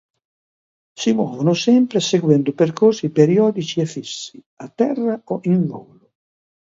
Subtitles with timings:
[1.01, 6.13] Si muovono sempre seguendo percorsi periodici e fissi, a terra o in volo.